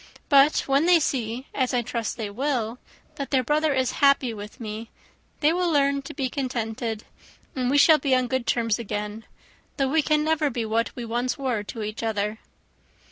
[0.29, 2.79] But when they see, as I trust they will,
[3.17, 4.89] that their brother is happy with me,
[5.41, 7.03] they will learn to be contented,
[7.55, 9.25] and we shall be on good terms again:
[9.77, 12.39] though we can never be what we once were to each other."